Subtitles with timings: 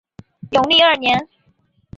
[0.49, 1.29] 永历二年。